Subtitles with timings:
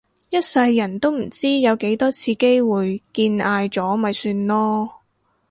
[0.31, 4.89] 一世人都唔知有幾多次機會見嗌咗咪算囉